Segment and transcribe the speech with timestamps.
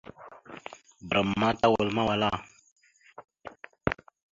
[1.07, 2.29] Bəram ma tawal mawala.